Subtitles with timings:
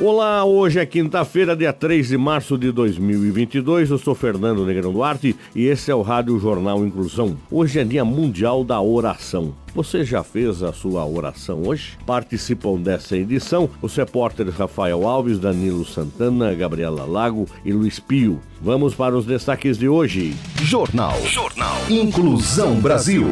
[0.00, 3.90] Olá, hoje é quinta-feira, dia 3 de março de 2022.
[3.90, 7.36] Eu sou Fernando Negrão Duarte e esse é o Rádio Jornal Inclusão.
[7.50, 9.54] Hoje é Dia Mundial da Oração.
[9.74, 11.96] Você já fez a sua oração hoje?
[12.06, 18.40] Participam dessa edição os repórteres Rafael Alves, Danilo Santana, Gabriela Lago e Luiz Pio.
[18.60, 20.34] Vamos para os destaques de hoje.
[20.62, 21.20] Jornal.
[21.26, 21.76] Jornal.
[21.88, 23.26] Inclusão Brasil.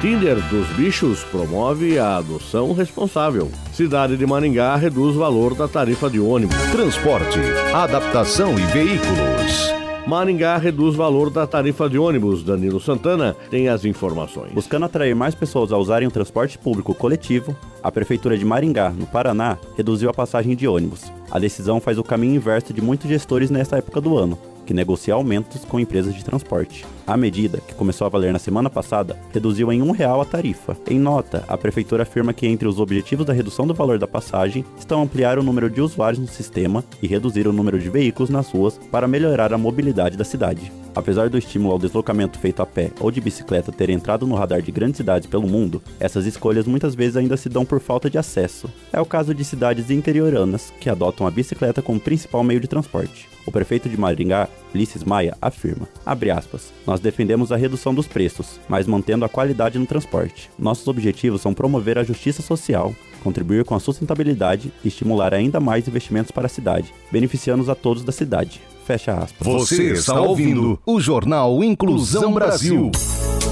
[0.00, 3.50] Tinder dos Bichos promove a adoção responsável.
[3.72, 6.56] Cidade de Maringá reduz o valor da tarifa de ônibus.
[6.70, 7.38] Transporte,
[7.74, 9.74] adaptação e veículos.
[10.06, 12.42] Maringá reduz o valor da tarifa de ônibus.
[12.42, 14.52] Danilo Santana tem as informações.
[14.52, 19.06] Buscando atrair mais pessoas a usarem o transporte público coletivo, a Prefeitura de Maringá, no
[19.06, 21.10] Paraná, reduziu a passagem de ônibus.
[21.30, 25.14] A decisão faz o caminho inverso de muitos gestores nesta época do ano, que negocia
[25.14, 26.84] aumentos com empresas de transporte.
[27.06, 30.76] A medida, que começou a valer na semana passada, reduziu em um real a tarifa.
[30.90, 34.64] Em nota, a prefeitura afirma que entre os objetivos da redução do valor da passagem
[34.78, 38.50] estão ampliar o número de usuários no sistema e reduzir o número de veículos nas
[38.50, 40.72] ruas para melhorar a mobilidade da cidade.
[40.96, 44.62] Apesar do estímulo ao deslocamento feito a pé ou de bicicleta ter entrado no radar
[44.62, 48.16] de grandes cidades pelo mundo, essas escolhas muitas vezes ainda se dão por falta de
[48.16, 48.70] acesso.
[48.90, 53.28] É o caso de cidades interioranas que adotam a bicicleta como principal meio de transporte.
[53.44, 58.86] O prefeito de Maringá, Ulisses Maia, afirma, aspas, nós defendemos a redução dos preços, mas
[58.86, 60.50] mantendo a qualidade no transporte.
[60.58, 65.88] Nossos objetivos são promover a justiça social, contribuir com a sustentabilidade e estimular ainda mais
[65.88, 68.60] investimentos para a cidade, beneficiando a todos da cidade.
[68.86, 69.44] Fecha aspas.
[69.44, 72.92] Você está ouvindo o Jornal Inclusão Brasil.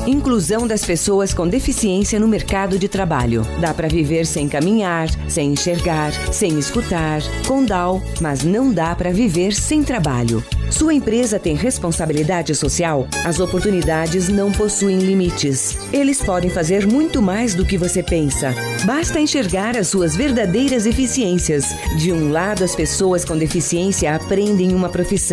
[0.06, 3.42] Inclusão das pessoas com deficiência no mercado de trabalho.
[3.58, 9.10] Dá para viver sem caminhar, sem enxergar, sem escutar, com DAO, mas não dá para
[9.10, 10.44] viver sem trabalho.
[10.70, 13.06] Sua empresa tem responsabilidade social?
[13.24, 15.78] As oportunidades não possuem limites.
[15.92, 18.52] Eles podem fazer muito mais do que você pensa.
[18.84, 21.74] Basta enxergar as suas verdadeiras eficiências.
[21.96, 25.23] De um lado, as pessoas com deficiência aprendem uma profissão.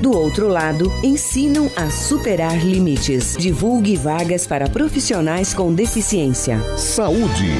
[0.00, 3.36] Do outro lado, ensinam a superar limites.
[3.36, 6.60] Divulgue vagas para profissionais com deficiência.
[6.76, 7.50] Saúde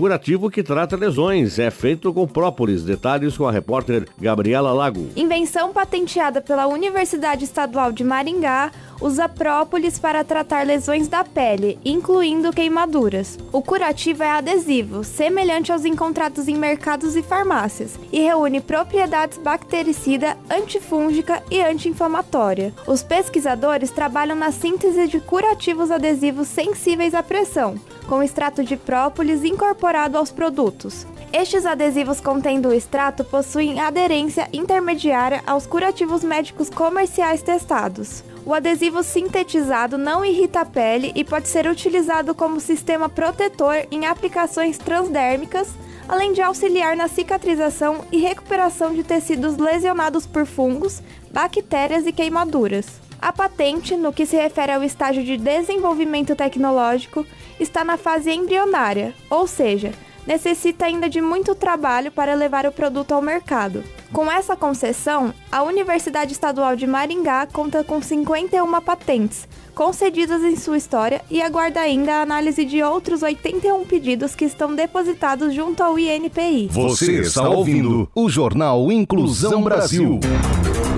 [0.00, 1.58] curativo que trata lesões.
[1.58, 2.82] É feito com própolis.
[2.82, 5.10] Detalhes com a repórter Gabriela Lago.
[5.14, 12.52] Invenção patenteada pela Universidade Estadual de Maringá usa própolis para tratar lesões da pele, incluindo
[12.52, 13.38] queimaduras.
[13.52, 20.36] O curativo é adesivo, semelhante aos encontrados em mercados e farmácias, e reúne propriedades bactericida,
[20.50, 22.74] antifúngica e anti-inflamatória.
[22.86, 27.74] Os pesquisadores trabalham na síntese de curativos adesivos sensíveis à pressão,
[28.08, 31.06] com extrato de própolis incorporado aos produtos.
[31.32, 38.24] Estes adesivos contendo o extrato possuem aderência intermediária aos curativos médicos comerciais testados.
[38.44, 44.06] O adesivo sintetizado não irrita a pele e pode ser utilizado como sistema protetor em
[44.06, 45.68] aplicações transdérmicas,
[46.08, 52.86] além de auxiliar na cicatrização e recuperação de tecidos lesionados por fungos, bactérias e queimaduras.
[53.22, 57.24] A patente, no que se refere ao estágio de desenvolvimento tecnológico,
[57.60, 59.92] está na fase embrionária, ou seja,
[60.30, 63.82] necessita ainda de muito trabalho para levar o produto ao mercado.
[64.12, 70.76] Com essa concessão, a Universidade Estadual de Maringá conta com 51 patentes concedidas em sua
[70.76, 75.98] história e aguarda ainda a análise de outros 81 pedidos que estão depositados junto ao
[75.98, 76.68] INPI.
[76.70, 80.20] Você está ouvindo o Jornal Inclusão Brasil.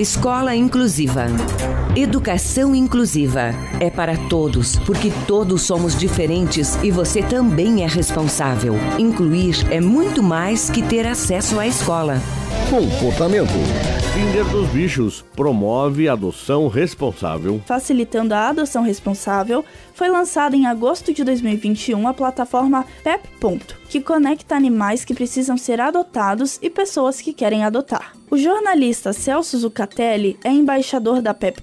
[0.03, 1.27] Escola Inclusiva.
[1.95, 8.75] Educação inclusiva é para todos, porque todos somos diferentes e você também é responsável.
[8.99, 12.21] Incluir é muito mais que ter acesso à escola.
[12.69, 13.53] Comportamento.
[14.13, 17.63] Tinder dos Bichos promove adoção responsável.
[17.65, 19.65] Facilitando a adoção responsável,
[19.95, 23.29] foi lançada em agosto de 2021 a plataforma Pep.
[23.89, 28.21] que conecta animais que precisam ser adotados e pessoas que querem adotar.
[28.33, 31.63] O jornalista Celso Zucatelli é embaixador da Pep.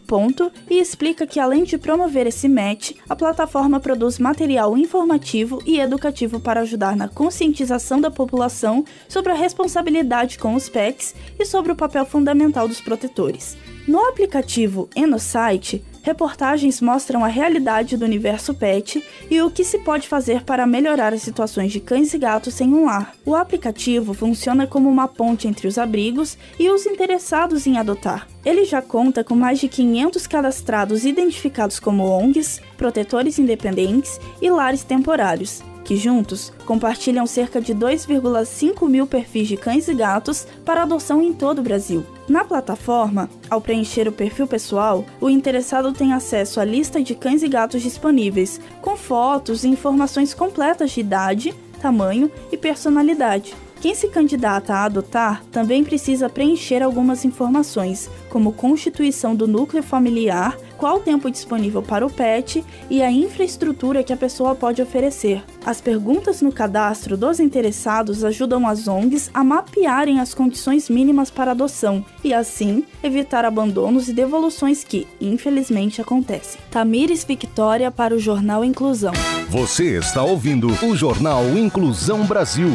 [0.69, 6.39] e explica que além de promover esse match, a plataforma produz material informativo e educativo
[6.39, 11.75] para ajudar na conscientização da população sobre a responsabilidade com os pets e sobre o
[11.75, 13.57] papel fundamental dos protetores.
[13.87, 19.63] No aplicativo e no site, Reportagens mostram a realidade do universo pet e o que
[19.63, 23.13] se pode fazer para melhorar as situações de cães e gatos sem um lar.
[23.25, 28.27] O aplicativo funciona como uma ponte entre os abrigos e os interessados em adotar.
[28.45, 34.83] Ele já conta com mais de 500 cadastrados identificados como ONGs, protetores independentes e lares
[34.83, 41.19] temporários que juntos compartilham cerca de 2,5 mil perfis de cães e gatos para adoção
[41.19, 42.05] em todo o Brasil.
[42.27, 47.41] Na plataforma, ao preencher o perfil pessoal, o interessado tem acesso à lista de cães
[47.41, 53.55] e gatos disponíveis, com fotos e informações completas de idade, tamanho e personalidade.
[53.81, 60.55] Quem se candidata a adotar também precisa preencher algumas informações, como constituição do núcleo familiar,
[60.79, 65.43] qual o tempo disponível para o pet e a infraestrutura que a pessoa pode oferecer.
[65.65, 71.51] As perguntas no cadastro dos interessados ajudam as ONGs a mapearem as condições mínimas para
[71.51, 76.59] adoção e, assim, evitar abandonos e devoluções que, infelizmente, acontecem.
[76.71, 79.13] Tamires Victória para o Jornal Inclusão.
[79.49, 82.69] Você está ouvindo o Jornal Inclusão Brasil.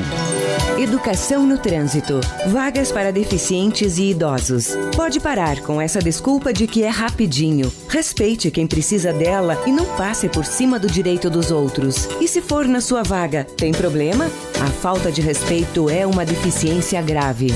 [0.78, 2.20] Educação no trânsito.
[2.48, 4.70] Vagas para deficientes e idosos.
[4.96, 7.70] Pode parar com essa desculpa de que é rapidinho.
[7.94, 12.08] Respeite quem precisa dela e não passe por cima do direito dos outros.
[12.20, 14.24] E se for na sua vaga, tem problema?
[14.60, 17.52] A falta de respeito é uma deficiência grave.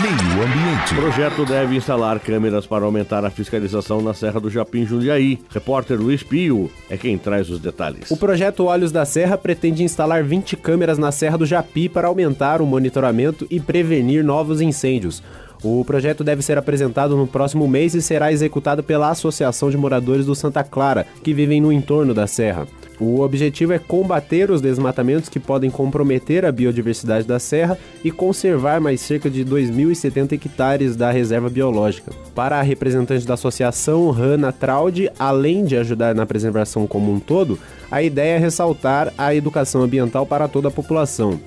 [0.00, 0.92] Meio Ambiente.
[0.92, 5.40] O projeto deve instalar câmeras para aumentar a fiscalização na Serra do Japim Jundiaí.
[5.50, 8.08] Repórter Luiz Pio é quem traz os detalhes.
[8.12, 12.62] O projeto Olhos da Serra pretende instalar 20 câmeras na Serra do Japi para aumentar
[12.62, 15.20] o monitoramento e prevenir novos incêndios.
[15.62, 20.24] O projeto deve ser apresentado no próximo mês e será executado pela Associação de Moradores
[20.24, 22.66] do Santa Clara, que vivem no entorno da serra.
[23.00, 28.80] O objetivo é combater os desmatamentos que podem comprometer a biodiversidade da serra e conservar
[28.80, 32.12] mais cerca de 2.070 hectares da reserva biológica.
[32.34, 37.58] Para a representante da associação, Hanna Traud, além de ajudar na preservação como um todo,
[37.90, 41.38] a ideia é ressaltar a educação ambiental para toda a população.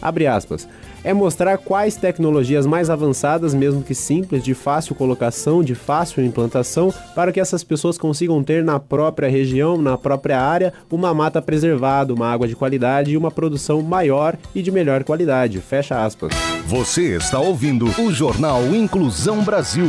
[0.00, 0.66] Abre aspas
[1.04, 6.92] é mostrar quais tecnologias mais avançadas, mesmo que simples, de fácil colocação, de fácil implantação,
[7.14, 12.12] para que essas pessoas consigam ter na própria região, na própria área, uma mata preservada,
[12.12, 15.60] uma água de qualidade e uma produção maior e de melhor qualidade.
[15.60, 16.32] Fecha aspas.
[16.66, 19.86] Você está ouvindo o Jornal Inclusão Brasil.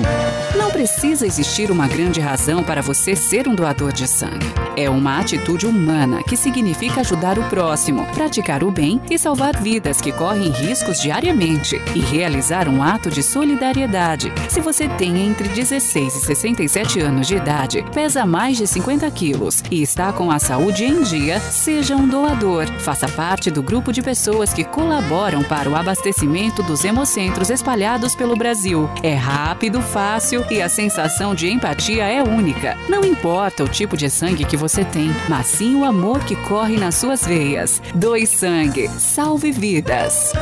[0.57, 4.47] Não precisa existir uma grande razão para você ser um doador de sangue.
[4.75, 10.01] É uma atitude humana que significa ajudar o próximo, praticar o bem e salvar vidas
[10.01, 14.31] que correm riscos diariamente e realizar um ato de solidariedade.
[14.49, 19.63] Se você tem entre 16 e 67 anos de idade, pesa mais de 50 quilos
[19.71, 22.67] e está com a saúde em dia, seja um doador.
[22.79, 28.35] Faça parte do grupo de pessoas que colaboram para o abastecimento dos hemocentros espalhados pelo
[28.35, 28.89] Brasil.
[29.01, 32.77] É rápido, fácil e a sensação de empatia é única.
[32.87, 36.77] Não importa o tipo de sangue que você tem, mas sim o amor que corre
[36.77, 37.81] nas suas veias.
[37.95, 40.33] Doe sangue, salve vidas.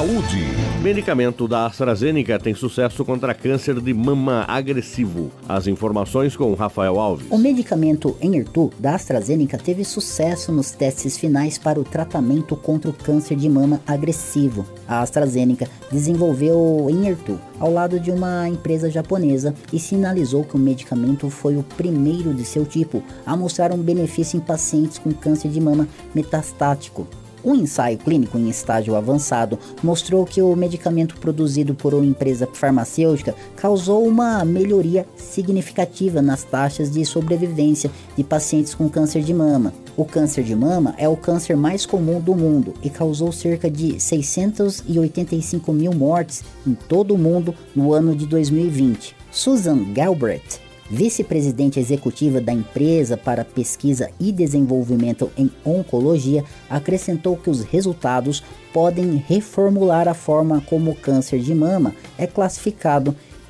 [0.00, 0.46] Saúde.
[0.80, 5.30] Medicamento da AstraZeneca tem sucesso contra câncer de mama agressivo.
[5.46, 7.26] As informações com Rafael Alves.
[7.28, 12.94] O medicamento Enhertu da AstraZeneca teve sucesso nos testes finais para o tratamento contra o
[12.94, 14.64] câncer de mama agressivo.
[14.88, 20.58] A AstraZeneca desenvolveu o Enhertu ao lado de uma empresa japonesa e sinalizou que o
[20.58, 25.50] medicamento foi o primeiro de seu tipo a mostrar um benefício em pacientes com câncer
[25.50, 27.06] de mama metastático.
[27.44, 33.34] Um ensaio clínico em estágio avançado mostrou que o medicamento produzido por uma empresa farmacêutica
[33.56, 39.72] causou uma melhoria significativa nas taxas de sobrevivência de pacientes com câncer de mama.
[39.96, 44.00] O câncer de mama é o câncer mais comum do mundo e causou cerca de
[44.00, 49.16] 685 mil mortes em todo o mundo no ano de 2020.
[49.30, 57.62] Susan Galbraith vice-presidente executiva da empresa para pesquisa e desenvolvimento em oncologia, acrescentou que os
[57.62, 58.42] resultados
[58.72, 63.14] podem reformular a forma como o câncer de mama é classificado